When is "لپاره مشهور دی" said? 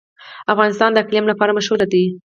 1.31-2.05